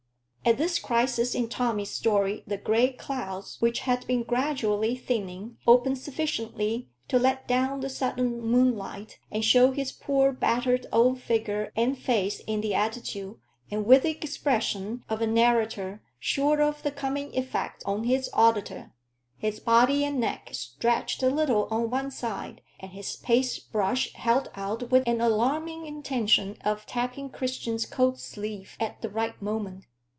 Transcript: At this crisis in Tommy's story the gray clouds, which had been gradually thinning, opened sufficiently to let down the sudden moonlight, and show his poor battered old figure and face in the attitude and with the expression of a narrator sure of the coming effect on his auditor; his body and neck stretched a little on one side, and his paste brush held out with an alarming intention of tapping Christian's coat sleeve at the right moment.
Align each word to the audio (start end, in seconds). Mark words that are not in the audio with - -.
At 0.43 0.57
this 0.57 0.79
crisis 0.79 1.35
in 1.35 1.49
Tommy's 1.49 1.91
story 1.91 2.43
the 2.47 2.57
gray 2.57 2.93
clouds, 2.93 3.57
which 3.59 3.81
had 3.81 4.07
been 4.07 4.23
gradually 4.23 4.95
thinning, 4.95 5.57
opened 5.67 5.99
sufficiently 5.99 6.89
to 7.09 7.19
let 7.19 7.47
down 7.47 7.81
the 7.81 7.91
sudden 7.91 8.41
moonlight, 8.41 9.19
and 9.31 9.45
show 9.45 9.69
his 9.69 9.91
poor 9.91 10.31
battered 10.31 10.87
old 10.91 11.21
figure 11.21 11.71
and 11.75 11.95
face 11.95 12.39
in 12.47 12.61
the 12.61 12.73
attitude 12.73 13.37
and 13.69 13.85
with 13.85 14.01
the 14.01 14.09
expression 14.09 15.03
of 15.07 15.21
a 15.21 15.27
narrator 15.27 16.01
sure 16.19 16.59
of 16.59 16.81
the 16.81 16.91
coming 16.91 17.35
effect 17.37 17.83
on 17.85 18.05
his 18.05 18.27
auditor; 18.33 18.93
his 19.37 19.59
body 19.59 20.03
and 20.03 20.19
neck 20.19 20.49
stretched 20.53 21.21
a 21.21 21.29
little 21.29 21.67
on 21.69 21.91
one 21.91 22.09
side, 22.09 22.61
and 22.79 22.93
his 22.93 23.15
paste 23.17 23.71
brush 23.71 24.11
held 24.13 24.49
out 24.55 24.89
with 24.89 25.03
an 25.05 25.21
alarming 25.21 25.85
intention 25.85 26.57
of 26.65 26.87
tapping 26.87 27.29
Christian's 27.29 27.85
coat 27.85 28.19
sleeve 28.19 28.75
at 28.79 29.03
the 29.03 29.09
right 29.09 29.39
moment. 29.39 29.85